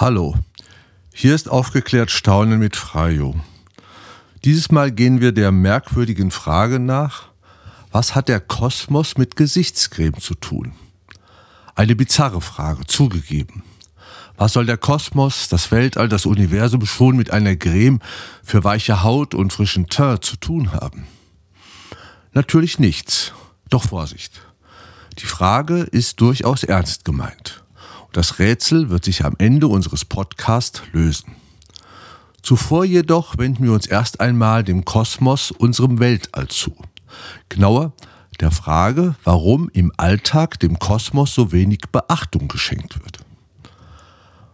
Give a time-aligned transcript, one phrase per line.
[0.00, 0.34] Hallo,
[1.12, 3.38] hier ist aufgeklärt Staunen mit Freio.
[4.44, 7.28] Dieses Mal gehen wir der merkwürdigen Frage nach,
[7.92, 10.72] was hat der Kosmos mit Gesichtscreme zu tun?
[11.74, 13.62] Eine bizarre Frage, zugegeben.
[14.38, 18.00] Was soll der Kosmos, das Weltall, das Universum schon mit einer Creme
[18.42, 21.06] für weiche Haut und frischen Teint zu tun haben?
[22.32, 23.34] Natürlich nichts.
[23.68, 24.40] Doch Vorsicht.
[25.18, 27.59] Die Frage ist durchaus ernst gemeint.
[28.12, 31.36] Das Rätsel wird sich am Ende unseres Podcasts lösen.
[32.42, 36.74] Zuvor jedoch wenden wir uns erst einmal dem Kosmos, unserem Weltall zu.
[37.48, 37.92] Genauer
[38.40, 43.18] der Frage, warum im Alltag dem Kosmos so wenig Beachtung geschenkt wird.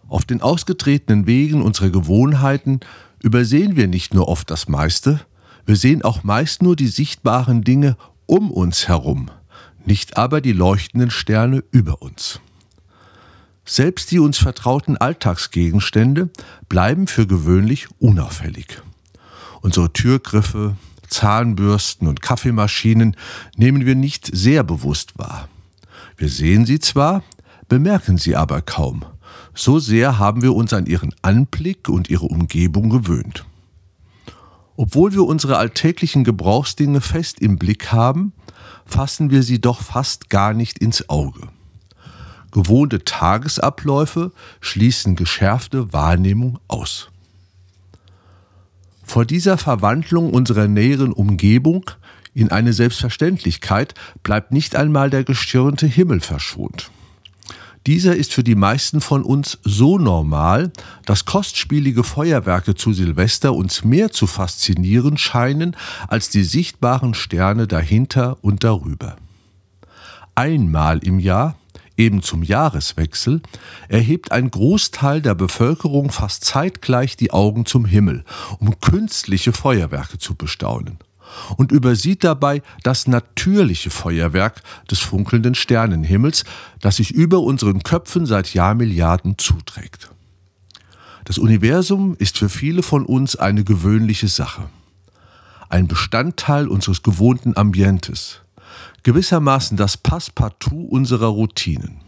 [0.08, 2.80] Auf den ausgetretenen Wegen unserer Gewohnheiten
[3.22, 5.20] übersehen wir nicht nur oft das meiste,
[5.64, 7.96] wir sehen auch meist nur die sichtbaren Dinge
[8.26, 9.30] um uns herum,
[9.84, 12.40] nicht aber die leuchtenden Sterne über uns.
[13.68, 16.30] Selbst die uns vertrauten Alltagsgegenstände
[16.68, 18.80] bleiben für gewöhnlich unauffällig.
[19.60, 20.76] Unsere Türgriffe,
[21.08, 23.16] Zahnbürsten und Kaffeemaschinen
[23.56, 25.48] nehmen wir nicht sehr bewusst wahr.
[26.16, 27.24] Wir sehen sie zwar,
[27.68, 29.04] bemerken sie aber kaum.
[29.52, 33.44] So sehr haben wir uns an ihren Anblick und ihre Umgebung gewöhnt.
[34.76, 38.32] Obwohl wir unsere alltäglichen Gebrauchsdinge fest im Blick haben,
[38.84, 41.48] fassen wir sie doch fast gar nicht ins Auge.
[42.56, 47.10] Gewohnte Tagesabläufe schließen geschärfte Wahrnehmung aus.
[49.04, 51.90] Vor dieser Verwandlung unserer näheren Umgebung
[52.32, 56.90] in eine Selbstverständlichkeit bleibt nicht einmal der gestirnte Himmel verschont.
[57.84, 60.72] Dieser ist für die meisten von uns so normal,
[61.04, 65.76] dass kostspielige Feuerwerke zu Silvester uns mehr zu faszinieren scheinen
[66.08, 69.18] als die sichtbaren Sterne dahinter und darüber.
[70.34, 71.56] Einmal im Jahr
[71.96, 73.40] eben zum Jahreswechsel,
[73.88, 78.24] erhebt ein Großteil der Bevölkerung fast zeitgleich die Augen zum Himmel,
[78.58, 80.98] um künstliche Feuerwerke zu bestaunen
[81.56, 86.44] und übersieht dabei das natürliche Feuerwerk des funkelnden Sternenhimmels,
[86.80, 90.10] das sich über unseren Köpfen seit Jahrmilliarden zuträgt.
[91.24, 94.68] Das Universum ist für viele von uns eine gewöhnliche Sache,
[95.68, 98.42] ein Bestandteil unseres gewohnten Ambientes,
[99.06, 102.00] gewissermaßen das Passepartout unserer Routinen.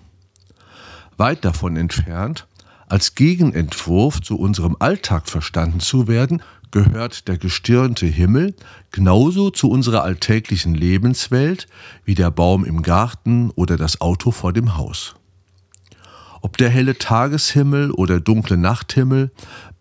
[1.17, 2.49] Weit davon entfernt,
[2.89, 6.43] als Gegenentwurf zu unserem Alltag verstanden zu werden,
[6.73, 8.57] gehört der gestirnte Himmel
[8.91, 11.69] genauso zu unserer alltäglichen Lebenswelt
[12.05, 15.15] wie der Baum im Garten oder das Auto vor dem Haus.
[16.41, 19.31] Ob der helle Tageshimmel oder dunkle Nachthimmel,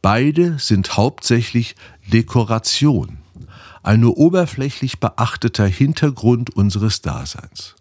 [0.04, 1.76] beide sind hauptsächlich
[2.14, 3.18] Dekoration
[3.88, 7.76] ein nur oberflächlich beachteter Hintergrund unseres Daseins.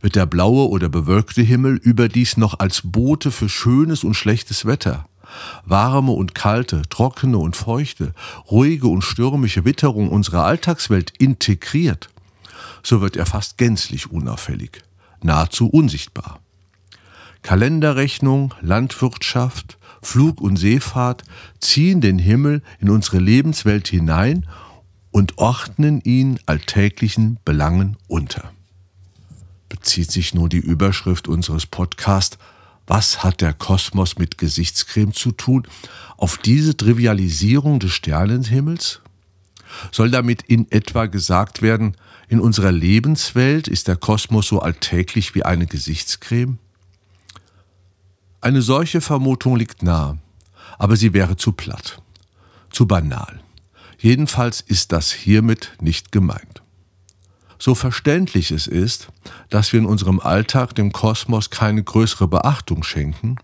[0.00, 5.06] Wird der blaue oder bewölkte Himmel überdies noch als Bote für schönes und schlechtes Wetter,
[5.64, 8.12] warme und kalte, trockene und feuchte,
[8.50, 12.08] ruhige und stürmische Witterung unserer Alltagswelt integriert,
[12.82, 14.82] so wird er fast gänzlich unauffällig,
[15.22, 16.40] nahezu unsichtbar.
[17.42, 21.22] Kalenderrechnung, Landwirtschaft, Flug und Seefahrt
[21.60, 24.44] ziehen den Himmel in unsere Lebenswelt hinein
[25.14, 28.50] und ordnen ihn alltäglichen Belangen unter.
[29.68, 32.36] Bezieht sich nun die Überschrift unseres Podcasts
[32.88, 35.68] Was hat der Kosmos mit Gesichtscreme zu tun?
[36.16, 39.02] auf diese Trivialisierung des Sternenhimmels?
[39.92, 45.44] Soll damit in etwa gesagt werden, in unserer Lebenswelt ist der Kosmos so alltäglich wie
[45.44, 46.58] eine Gesichtscreme?
[48.40, 50.18] Eine solche Vermutung liegt nahe,
[50.76, 52.02] aber sie wäre zu platt,
[52.72, 53.43] zu banal.
[54.04, 56.62] Jedenfalls ist das hiermit nicht gemeint.
[57.58, 59.08] So verständlich es ist,
[59.48, 63.36] dass wir in unserem Alltag dem Kosmos keine größere Beachtung schenken,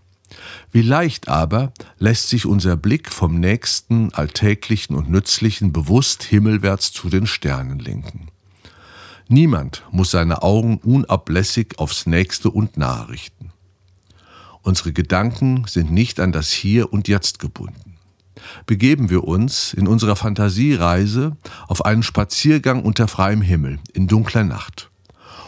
[0.71, 7.09] wie leicht aber lässt sich unser Blick vom nächsten, alltäglichen und nützlichen bewusst himmelwärts zu
[7.09, 8.27] den Sternen lenken.
[9.29, 13.51] Niemand muss seine Augen unablässig aufs Nächste und Nahe richten.
[14.61, 17.90] Unsere Gedanken sind nicht an das Hier und Jetzt gebunden
[18.65, 24.89] begeben wir uns in unserer Fantasiereise auf einen Spaziergang unter freiem Himmel in dunkler Nacht,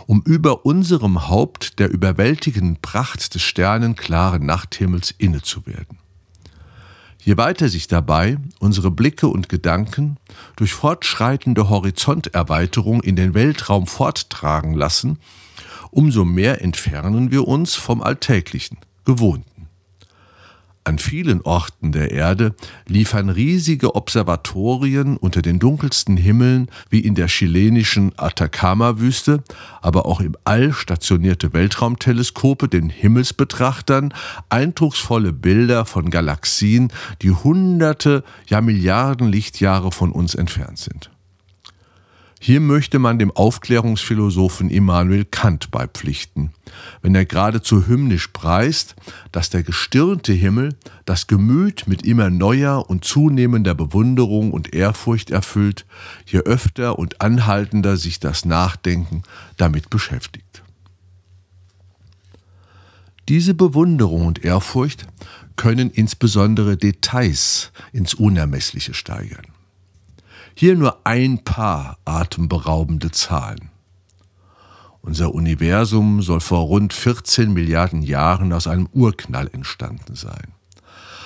[0.07, 5.97] um über unserem Haupt der überwältigenden Pracht des sternenklaren Nachthimmels inne zu werden.
[7.25, 10.17] Je weiter sich dabei unsere Blicke und Gedanken
[10.57, 15.19] durch fortschreitende Horizonterweiterung in den Weltraum forttragen lassen,
[15.89, 19.52] umso mehr entfernen wir uns vom Alltäglichen, Gewohnten.
[20.85, 22.55] An vielen Orten der Erde
[22.87, 29.43] liefern riesige Observatorien unter den dunkelsten Himmeln wie in der chilenischen Atacama-Wüste,
[29.81, 34.13] aber auch im All stationierte Weltraumteleskope den Himmelsbetrachtern
[34.49, 36.91] eindrucksvolle Bilder von Galaxien,
[37.21, 41.12] die hunderte, ja Milliarden Lichtjahre von uns entfernt sind.
[42.45, 46.51] Hier möchte man dem Aufklärungsphilosophen Immanuel Kant beipflichten,
[47.01, 48.97] wenn er geradezu hymnisch preist,
[49.31, 50.75] dass der gestirnte Himmel
[51.05, 55.85] das Gemüt mit immer neuer und zunehmender Bewunderung und Ehrfurcht erfüllt,
[56.25, 59.23] je öfter und anhaltender sich das Nachdenken
[59.55, 60.63] damit beschäftigt.
[63.29, 65.07] Diese Bewunderung und Ehrfurcht
[65.55, 69.52] können insbesondere Details ins Unermessliche steigern.
[70.55, 73.69] Hier nur ein paar atemberaubende Zahlen.
[75.01, 80.53] Unser Universum soll vor rund 14 Milliarden Jahren aus einem Urknall entstanden sein.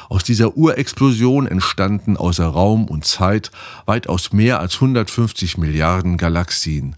[0.09, 3.51] Aus dieser Urexplosion entstanden außer Raum und Zeit
[3.85, 6.95] weitaus mehr als 150 Milliarden Galaxien,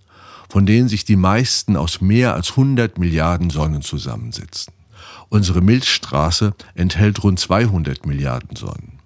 [0.47, 4.71] von denen sich die meisten aus mehr als 100 Milliarden Sonnen zusammensetzen.
[5.29, 8.98] Unsere Milchstraße enthält rund 200 Milliarden Sonnen.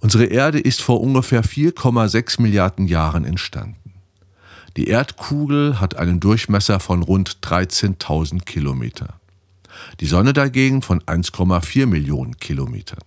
[0.00, 3.94] Unsere Erde ist vor ungefähr 4,6 Milliarden Jahren entstanden.
[4.76, 9.18] Die Erdkugel hat einen Durchmesser von rund 13.000 Kilometer.
[10.00, 13.00] Die Sonne dagegen von 1,4 Millionen Kilometern.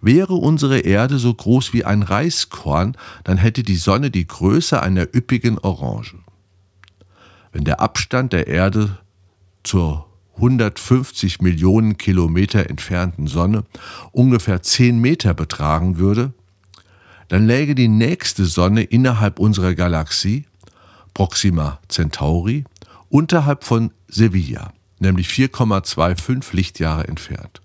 [0.00, 5.02] Wäre unsere Erde so groß wie ein Reiskorn, dann hätte die Sonne die Größe einer
[5.14, 6.16] üppigen Orange.
[7.52, 8.98] Wenn der Abstand der Erde
[9.62, 13.64] zur 150 Millionen Kilometer entfernten Sonne
[14.12, 16.32] ungefähr 10 Meter betragen würde,
[17.28, 20.44] dann läge die nächste Sonne innerhalb unserer Galaxie,
[21.14, 22.64] Proxima Centauri,
[23.08, 27.60] unterhalb von Sevilla, nämlich 4,25 Lichtjahre entfernt.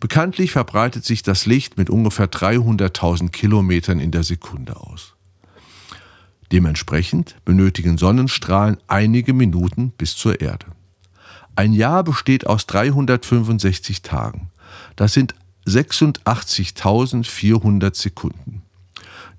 [0.00, 5.14] Bekanntlich verbreitet sich das Licht mit ungefähr 300.000 Kilometern in der Sekunde aus.
[6.50, 10.66] Dementsprechend benötigen Sonnenstrahlen einige Minuten bis zur Erde.
[11.54, 14.50] Ein Jahr besteht aus 365 Tagen.
[14.96, 15.34] Das sind
[15.66, 18.62] 86.400 Sekunden.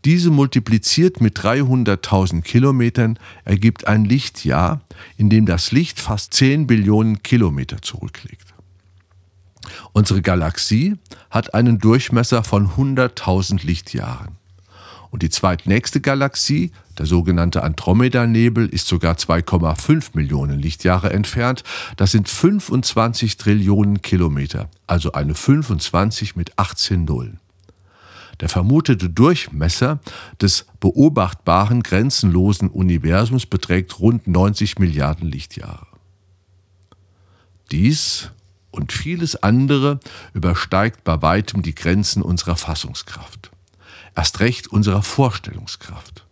[0.06, 4.82] Diese multipliziert mit 300.000 Kilometern ergibt ein Lichtjahr,
[5.18, 8.54] in dem das Licht fast 10 Billionen Kilometer zurücklegt.
[9.94, 10.96] Unsere Galaxie
[11.30, 14.36] hat einen Durchmesser von 100.000 Lichtjahren.
[15.14, 21.64] Und die zweitnächste Galaxie, der sogenannte Andromeda-Nebel, ist sogar 2,5 Millionen Lichtjahre entfernt.
[21.98, 27.40] Das sind 25 Trillionen Kilometer, also eine 25 mit 18 Nullen.
[28.40, 30.00] Der vermutete Durchmesser
[30.42, 35.86] des beobachtbaren grenzenlosen Universums beträgt rund 90 Milliarden Lichtjahre.
[37.70, 38.32] Dies
[38.72, 40.00] und vieles andere
[40.34, 43.53] übersteigt bei weitem die Grenzen unserer Fassungskraft
[44.16, 46.26] erst recht unserer Vorstellungskraft.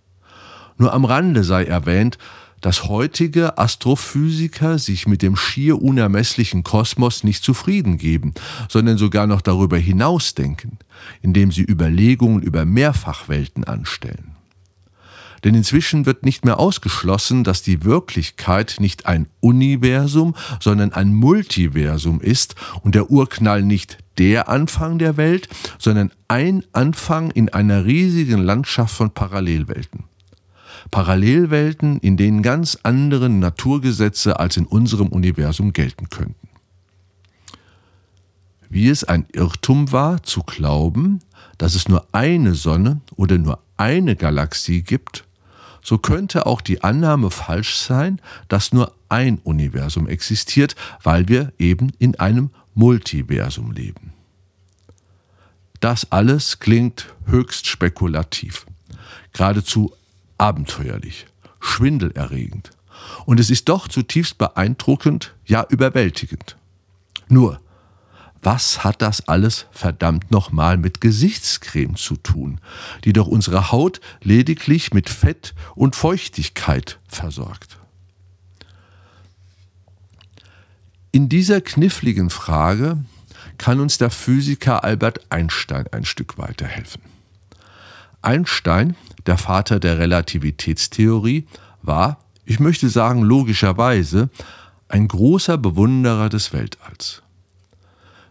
[0.77, 2.17] Nur am Rande sei erwähnt,
[2.61, 8.33] dass heutige Astrophysiker sich mit dem schier unermesslichen Kosmos nicht zufrieden geben,
[8.69, 10.77] sondern sogar noch darüber hinausdenken,
[11.21, 14.35] indem sie Überlegungen über Mehrfachwelten anstellen.
[15.43, 22.21] Denn inzwischen wird nicht mehr ausgeschlossen, dass die Wirklichkeit nicht ein Universum, sondern ein Multiversum
[22.21, 25.47] ist und der Urknall nicht der Anfang der Welt,
[25.79, 30.05] sondern ein Anfang in einer riesigen Landschaft von Parallelwelten.
[30.89, 36.49] Parallelwelten, in denen ganz andere Naturgesetze als in unserem Universum gelten könnten.
[38.69, 41.19] Wie es ein Irrtum war, zu glauben,
[41.57, 45.25] dass es nur eine Sonne oder nur eine Galaxie gibt,
[45.83, 51.91] so könnte auch die Annahme falsch sein, dass nur ein Universum existiert, weil wir eben
[51.99, 54.13] in einem Multiversum leben.
[55.79, 58.65] Das alles klingt höchst spekulativ,
[59.33, 59.91] geradezu
[60.37, 61.25] abenteuerlich,
[61.59, 62.69] schwindelerregend.
[63.25, 66.55] Und es ist doch zutiefst beeindruckend, ja überwältigend.
[67.29, 67.59] Nur,
[68.43, 72.59] was hat das alles verdammt nochmal mit Gesichtscreme zu tun,
[73.03, 77.80] die doch unsere Haut lediglich mit Fett und Feuchtigkeit versorgt?
[81.13, 82.97] In dieser kniffligen Frage
[83.57, 87.01] kann uns der Physiker Albert Einstein ein Stück weiterhelfen.
[88.21, 91.47] Einstein, der Vater der Relativitätstheorie,
[91.81, 94.29] war, ich möchte sagen logischerweise,
[94.87, 97.21] ein großer Bewunderer des Weltalls.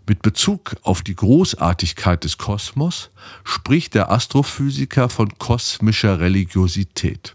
[0.07, 3.11] Mit Bezug auf die Großartigkeit des Kosmos
[3.45, 7.35] spricht der Astrophysiker von kosmischer Religiosität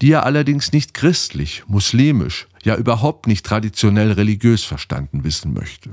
[0.00, 5.90] die er allerdings nicht christlich, muslimisch, ja überhaupt nicht traditionell religiös verstanden wissen möchte.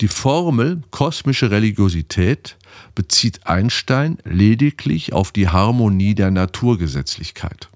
[0.00, 2.56] Die Formel kosmische Religiosität
[2.94, 7.68] bezieht Einstein lediglich auf die Harmonie der Naturgesetzlichkeit.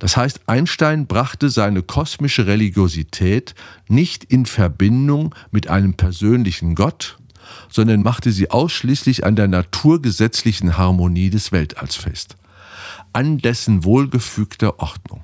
[0.00, 3.54] Das heißt, Einstein brachte seine kosmische Religiosität
[3.86, 7.18] nicht in Verbindung mit einem persönlichen Gott,
[7.70, 12.34] sondern machte sie ausschließlich an der naturgesetzlichen Harmonie des Weltalls fest,
[13.12, 15.22] an dessen wohlgefügter Ordnung.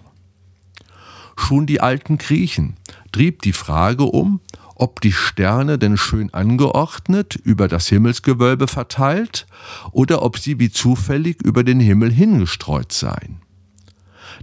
[1.37, 2.77] Schon die alten Griechen
[3.13, 4.41] trieb die Frage um,
[4.75, 9.47] ob die Sterne denn schön angeordnet über das Himmelsgewölbe verteilt
[9.93, 13.41] oder ob sie wie zufällig über den Himmel hingestreut seien.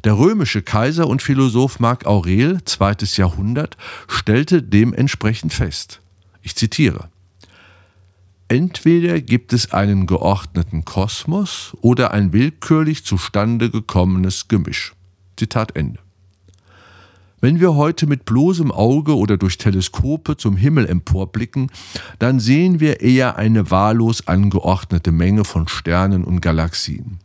[0.04, 6.02] Der römische Kaiser und Philosoph Marc Aurel, zweites Jahrhundert, stellte dementsprechend fest.
[6.42, 7.10] Ich zitiere.
[8.48, 14.94] Entweder gibt es einen geordneten Kosmos oder ein willkürlich zustande gekommenes Gemisch.
[15.36, 16.00] Zitat Ende.
[17.42, 21.72] Wenn wir heute mit bloßem Auge oder durch Teleskope zum Himmel emporblicken,
[22.20, 27.20] dann sehen wir eher eine wahllos angeordnete Menge von Sternen und Galaxien.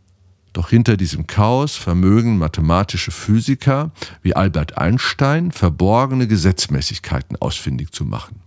[0.53, 8.41] Doch hinter diesem Chaos vermögen mathematische Physiker wie Albert Einstein verborgene Gesetzmäßigkeiten ausfindig zu machen.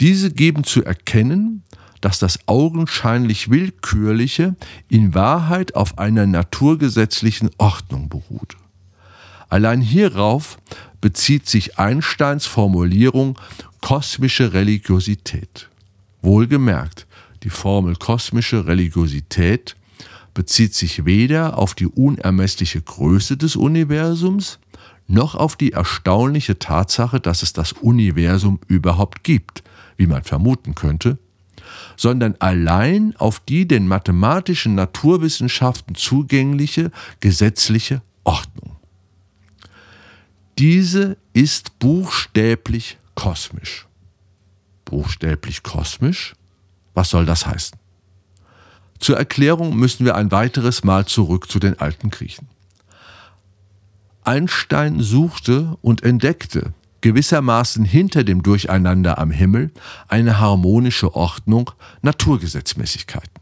[0.00, 1.62] Diese geben zu erkennen,
[2.00, 4.56] dass das augenscheinlich Willkürliche
[4.88, 8.56] in Wahrheit auf einer naturgesetzlichen Ordnung beruht.
[9.50, 10.58] Allein hierauf
[11.00, 13.38] bezieht sich Einsteins Formulierung
[13.82, 15.68] kosmische Religiosität.
[16.22, 17.06] Wohlgemerkt,
[17.42, 19.76] die Formel kosmische Religiosität
[20.32, 24.58] bezieht sich weder auf die unermessliche Größe des Universums,
[25.08, 29.64] noch auf die erstaunliche Tatsache, dass es das Universum überhaupt gibt,
[30.00, 31.18] wie man vermuten könnte,
[31.94, 36.90] sondern allein auf die den mathematischen Naturwissenschaften zugängliche
[37.20, 38.76] gesetzliche Ordnung.
[40.58, 43.86] Diese ist buchstäblich kosmisch.
[44.86, 46.34] Buchstäblich kosmisch?
[46.94, 47.78] Was soll das heißen?
[49.00, 52.48] Zur Erklärung müssen wir ein weiteres Mal zurück zu den alten Griechen.
[54.24, 59.70] Einstein suchte und entdeckte gewissermaßen hinter dem Durcheinander am Himmel
[60.08, 61.70] eine harmonische Ordnung,
[62.02, 63.40] Naturgesetzmäßigkeiten.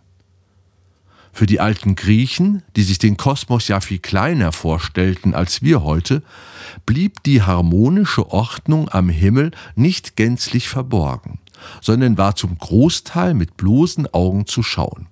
[1.33, 6.23] Für die alten Griechen, die sich den Kosmos ja viel kleiner vorstellten als wir heute,
[6.85, 11.39] blieb die harmonische Ordnung am Himmel nicht gänzlich verborgen,
[11.81, 15.07] sondern war zum Großteil mit bloßen Augen zu schauen.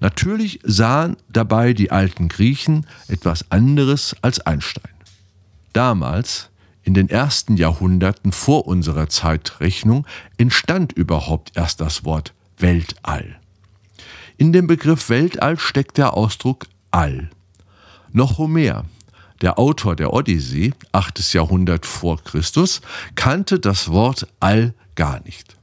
[0.00, 4.92] Natürlich sahen dabei die alten Griechen etwas anderes als Einstein.
[5.72, 6.50] Damals,
[6.88, 10.06] in den ersten Jahrhunderten vor unserer Zeitrechnung,
[10.38, 13.38] entstand überhaupt erst das Wort Weltall.
[14.38, 17.28] In dem Begriff Weltall steckt der Ausdruck All.
[18.10, 18.86] Noch Homer,
[19.42, 21.34] der Autor der Odyssee, 8.
[21.34, 22.80] Jahrhundert vor Christus,
[23.16, 25.58] kannte das Wort All gar nicht.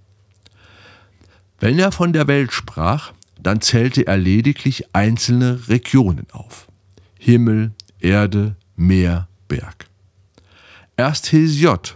[1.60, 6.67] Wenn er von der Welt sprach, dann zählte er lediglich einzelne Regionen auf.
[7.17, 9.88] Himmel, Erde, Meer, Berg.
[10.97, 11.95] Erst Hesiod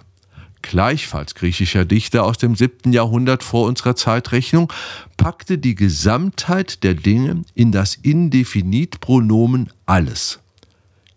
[0.61, 2.91] gleichfalls griechischer Dichter aus dem 7.
[2.91, 4.71] Jahrhundert vor unserer Zeitrechnung,
[5.17, 10.39] packte die Gesamtheit der Dinge in das Indefinitpronomen alles.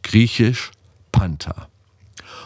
[0.03, 0.71] Griechisch
[1.11, 1.69] Panther.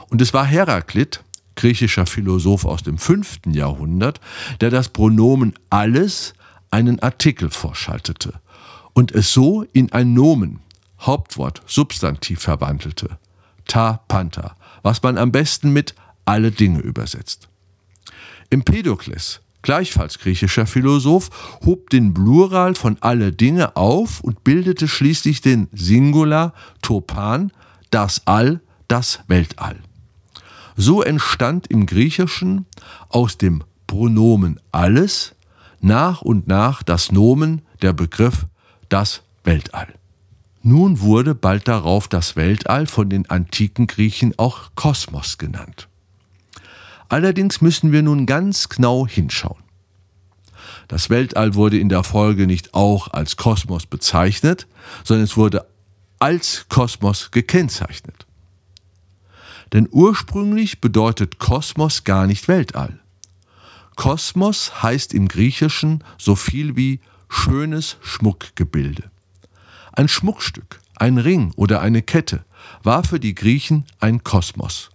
[0.09, 1.23] Und es war Heraklit,
[1.55, 3.41] griechischer Philosoph aus dem 5.
[3.47, 4.21] Jahrhundert,
[4.61, 6.35] der das Pronomen alles
[6.71, 8.35] einen Artikel vorschaltete
[8.93, 10.61] und es so in ein Nomen,
[11.01, 13.19] Hauptwort, Substantiv verwandelte.
[13.67, 17.49] Ta Panther, was man am besten mit alle Dinge übersetzt.
[18.51, 25.67] Empedokles, gleichfalls griechischer Philosoph, hob den Plural von alle Dinge auf und bildete schließlich den
[25.73, 27.51] Singular Topan,
[27.91, 29.81] das All, das Weltall.
[30.77, 32.67] So entstand im Griechischen
[33.09, 35.35] aus dem Pronomen alles
[35.81, 38.47] nach und nach das Nomen, der Begriff
[38.89, 39.89] das Weltall.
[40.69, 45.87] Nun wurde bald darauf das Weltall von den antiken Griechen auch Kosmos genannt.
[47.09, 49.63] Allerdings müssen wir nun ganz genau hinschauen.
[50.89, 54.67] Das Weltall wurde in der Folge nicht auch als Kosmos bezeichnet,
[55.05, 55.69] sondern es wurde
[56.19, 58.27] als Kosmos gekennzeichnet.
[59.73, 62.99] Denn ursprünglich bedeutet Kosmos gar nicht Weltall.
[63.95, 69.13] Kosmos heißt im Griechischen so viel wie schönes Schmuckgebilde.
[69.97, 72.45] Ein Schmuckstück, ein Ring oder eine Kette
[72.83, 74.91] war für die Griechen ein Kosmos.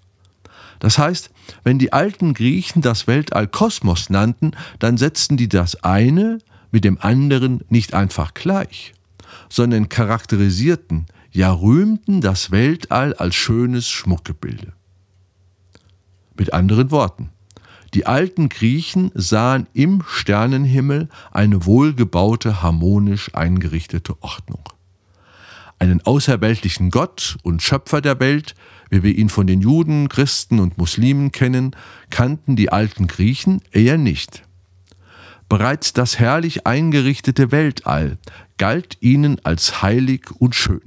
[0.79, 1.31] Das heißt,
[1.63, 6.37] wenn die alten Griechen das Weltall Kosmos nannten, dann setzten die das eine
[6.71, 8.93] mit dem anderen nicht einfach gleich,
[9.49, 14.73] sondern charakterisierten, ja rühmten das Weltall als schönes Schmuckgebilde.
[16.37, 17.29] Mit anderen Worten,
[17.93, 24.63] Die alten Griechen sahen im Sternenhimmel eine wohlgebaute, harmonisch eingerichtete Ordnung.
[25.81, 28.53] Einen außerweltlichen Gott und Schöpfer der Welt,
[28.91, 31.75] wie wir ihn von den Juden, Christen und Muslimen kennen,
[32.11, 34.43] kannten die alten Griechen eher nicht.
[35.49, 38.19] Bereits das herrlich eingerichtete Weltall
[38.59, 40.83] galt ihnen als heilig und schön.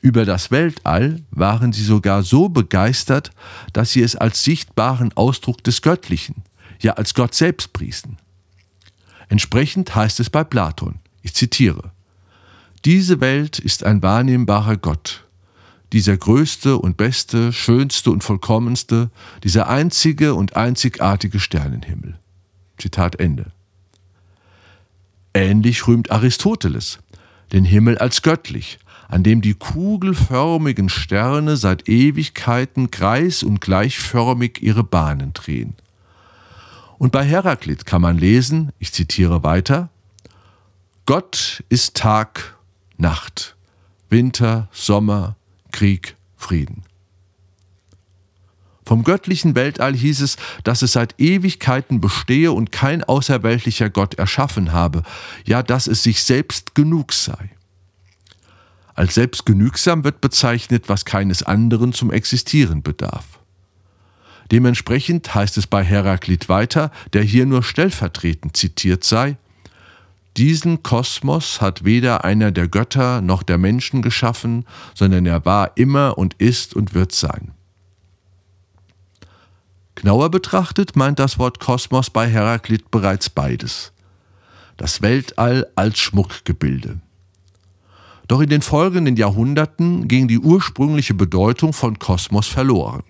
[0.00, 3.32] Über das Weltall waren sie sogar so begeistert,
[3.72, 6.44] dass sie es als sichtbaren Ausdruck des Göttlichen,
[6.80, 8.16] ja als Gott selbst priesen.
[9.28, 11.90] Entsprechend heißt es bei Platon, ich zitiere,
[12.86, 15.24] Diese Welt ist ein wahrnehmbarer Gott,
[15.92, 19.10] dieser größte und beste, schönste und vollkommenste,
[19.42, 22.16] dieser einzige und einzigartige Sternenhimmel.
[22.78, 23.50] Zitat Ende.
[25.34, 27.00] Ähnlich rühmt Aristoteles
[27.50, 28.78] den Himmel als göttlich,
[29.08, 35.74] an dem die kugelförmigen Sterne seit Ewigkeiten kreis- und gleichförmig ihre Bahnen drehen.
[36.98, 39.88] Und bei Heraklit kann man lesen, ich zitiere weiter,
[41.04, 42.55] Gott ist Tag,
[42.98, 43.56] Nacht,
[44.08, 45.36] Winter, Sommer,
[45.72, 46.84] Krieg, Frieden.
[48.86, 54.72] Vom göttlichen Weltall hieß es, dass es seit Ewigkeiten bestehe und kein außerweltlicher Gott erschaffen
[54.72, 55.02] habe,
[55.44, 57.50] ja dass es sich selbst genug sei.
[58.94, 63.40] Als selbstgenügsam wird bezeichnet, was keines anderen zum Existieren bedarf.
[64.52, 69.36] Dementsprechend heißt es bei Heraklit weiter, der hier nur stellvertretend zitiert sei,
[70.36, 76.18] diesen Kosmos hat weder einer der Götter noch der Menschen geschaffen, sondern er war immer
[76.18, 77.52] und ist und wird sein.
[79.94, 83.92] Genauer betrachtet meint das Wort Kosmos bei Heraklit bereits beides.
[84.76, 87.00] Das Weltall als Schmuckgebilde.
[88.28, 93.04] Doch in den folgenden Jahrhunderten ging die ursprüngliche Bedeutung von Kosmos verloren.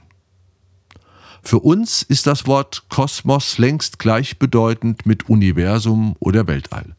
[1.42, 6.94] Für uns ist das Wort Kosmos längst gleichbedeutend mit Universum oder Weltall.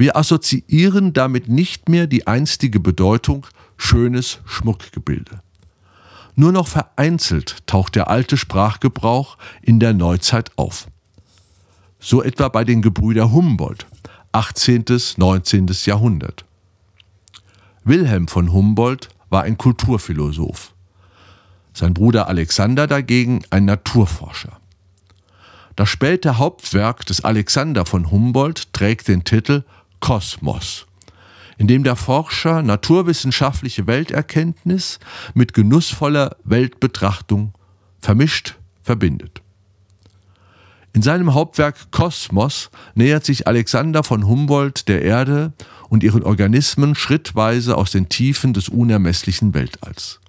[0.00, 5.42] Wir assoziieren damit nicht mehr die einstige Bedeutung schönes Schmuckgebilde.
[6.34, 10.86] Nur noch vereinzelt taucht der alte Sprachgebrauch in der Neuzeit auf.
[11.98, 13.84] So etwa bei den Gebrüder Humboldt,
[14.32, 14.86] 18.
[15.18, 15.66] 19.
[15.84, 16.46] Jahrhundert.
[17.84, 20.72] Wilhelm von Humboldt war ein Kulturphilosoph.
[21.74, 24.60] Sein Bruder Alexander dagegen ein Naturforscher.
[25.76, 29.64] Das späte Hauptwerk des Alexander von Humboldt trägt den Titel
[30.00, 30.86] Kosmos,
[31.58, 34.98] in dem der Forscher naturwissenschaftliche Welterkenntnis
[35.34, 37.52] mit genussvoller Weltbetrachtung
[38.00, 39.42] vermischt verbindet.
[40.92, 45.52] In seinem Hauptwerk Kosmos nähert sich Alexander von Humboldt der Erde
[45.88, 50.20] und ihren Organismen schrittweise aus den Tiefen des unermesslichen Weltalls.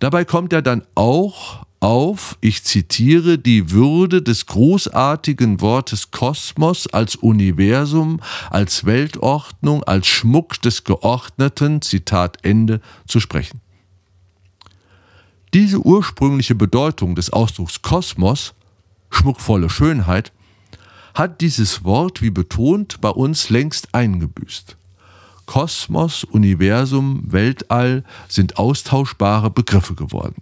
[0.00, 7.14] Dabei kommt er dann auch auf, ich zitiere, die Würde des großartigen Wortes Kosmos als
[7.14, 13.60] Universum, als Weltordnung, als Schmuck des Geordneten, Zitat Ende, zu sprechen.
[15.52, 18.54] Diese ursprüngliche Bedeutung des Ausdrucks Kosmos,
[19.10, 20.32] schmuckvolle Schönheit,
[21.12, 24.78] hat dieses Wort, wie betont, bei uns längst eingebüßt.
[25.44, 30.40] Kosmos, Universum, Weltall sind austauschbare Begriffe geworden.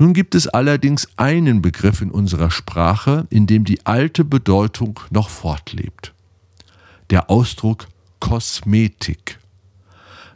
[0.00, 5.28] Nun gibt es allerdings einen Begriff in unserer Sprache, in dem die alte Bedeutung noch
[5.28, 6.14] fortlebt.
[7.10, 7.86] Der Ausdruck
[8.18, 9.38] Kosmetik.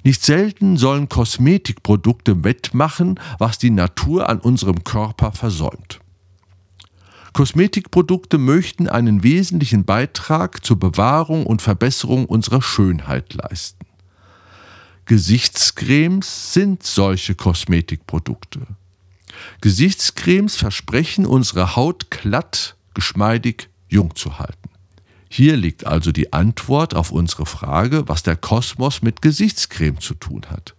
[0.02, 5.98] Nicht selten sollen Kosmetikprodukte wettmachen, was die Natur an unserem Körper versäumt.
[7.32, 13.86] Kosmetikprodukte möchten einen wesentlichen Beitrag zur Bewahrung und Verbesserung unserer Schönheit leisten.
[15.06, 18.66] Gesichtscremes sind solche Kosmetikprodukte.
[19.60, 24.70] Gesichtscremes versprechen, unsere Haut glatt, geschmeidig, jung zu halten.
[25.28, 30.42] Hier liegt also die Antwort auf unsere Frage, was der Kosmos mit Gesichtscreme zu tun
[30.48, 30.74] hat.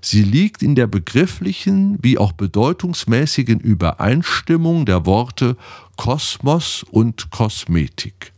[0.00, 5.56] Sie liegt in der begrifflichen wie auch bedeutungsmäßigen Übereinstimmung der Worte
[5.96, 8.32] Kosmos und Kosmetik.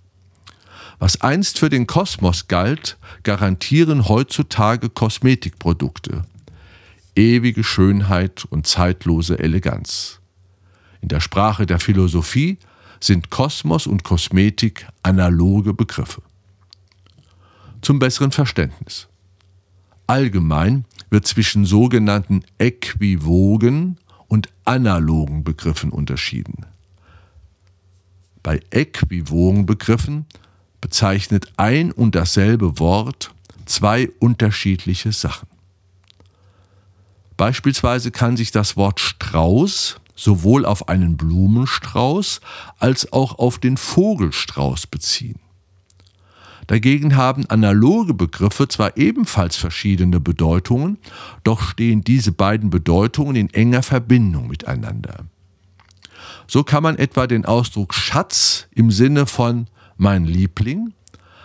[0.98, 6.24] Was einst für den Kosmos galt, garantieren heutzutage Kosmetikprodukte.
[7.18, 10.20] Ewige Schönheit und zeitlose Eleganz.
[11.00, 12.58] In der Sprache der Philosophie
[13.00, 16.22] sind Kosmos und Kosmetik analoge Begriffe.
[17.82, 19.08] Zum besseren Verständnis.
[20.06, 26.66] Allgemein wird zwischen sogenannten äquivogen und analogen Begriffen unterschieden.
[28.44, 30.24] Bei äquivogen Begriffen
[30.80, 33.34] bezeichnet ein und dasselbe Wort
[33.66, 35.57] zwei unterschiedliche Sachen.
[37.38, 42.40] Beispielsweise kann sich das Wort Strauß sowohl auf einen Blumenstrauß
[42.78, 45.38] als auch auf den Vogelstrauß beziehen.
[46.66, 50.98] Dagegen haben analoge Begriffe zwar ebenfalls verschiedene Bedeutungen,
[51.44, 55.24] doch stehen diese beiden Bedeutungen in enger Verbindung miteinander.
[56.48, 60.92] So kann man etwa den Ausdruck Schatz im Sinne von mein Liebling,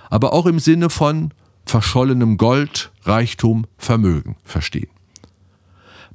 [0.10, 1.34] aber auch im Sinne von
[1.66, 4.93] verschollenem Gold, Reichtum, Vermögen verstehen.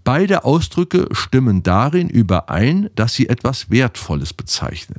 [0.09, 4.97] Beide Ausdrücke stimmen darin überein, dass sie etwas Wertvolles bezeichnen.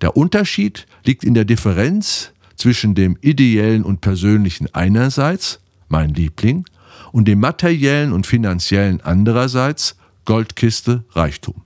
[0.00, 6.64] Der Unterschied liegt in der Differenz zwischen dem ideellen und persönlichen einerseits, mein Liebling,
[7.12, 11.60] und dem materiellen und finanziellen andererseits, Goldkiste, Reichtum.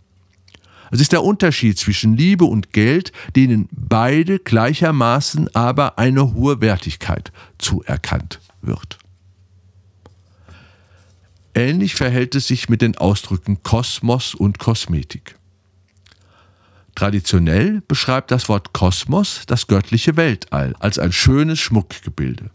[0.90, 7.30] Es ist der Unterschied zwischen Liebe und Geld, denen beide gleichermaßen aber eine hohe Wertigkeit
[7.58, 8.98] zuerkannt wird.
[11.54, 15.36] Ähnlich verhält es sich mit den Ausdrücken Kosmos und Kosmetik.
[16.94, 22.50] Traditionell beschreibt das Wort Kosmos das göttliche Weltall als ein schönes Schmuckgebilde.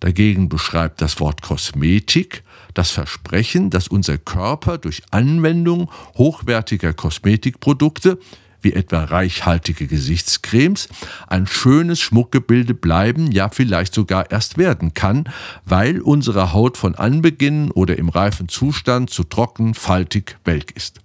[0.00, 2.42] Dagegen beschreibt das Wort Kosmetik
[2.74, 8.18] das Versprechen, dass unser Körper durch Anwendung hochwertiger Kosmetikprodukte,
[8.66, 10.88] wie etwa reichhaltige Gesichtscremes,
[11.28, 15.28] ein schönes Schmuckgebilde bleiben, ja vielleicht sogar erst werden kann,
[15.64, 20.98] weil unsere Haut von Anbeginn oder im reifen Zustand zu trocken, faltig, welk ist.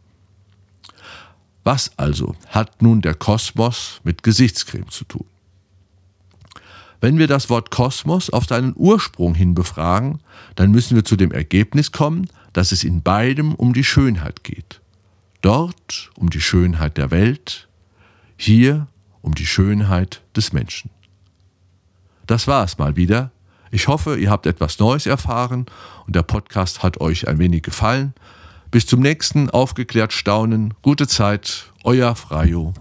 [1.63, 5.26] Was also hat nun der Kosmos mit Gesichtscreme zu tun?
[7.00, 10.19] Wenn wir das Wort Kosmos auf seinen Ursprung hin befragen,
[10.56, 14.80] dann müssen wir zu dem Ergebnis kommen, dass es in beidem um die Schönheit geht.
[15.41, 17.67] Dort um die Schönheit der Welt,
[18.38, 18.88] hier
[19.21, 20.91] um die Schönheit des Menschen.
[22.27, 23.32] Das war es mal wieder.
[23.71, 25.65] Ich hoffe, ihr habt etwas Neues erfahren
[26.06, 28.13] und der Podcast hat euch ein wenig gefallen.
[28.69, 30.73] Bis zum nächsten Aufgeklärt Staunen.
[30.82, 32.73] Gute Zeit, euer Freio.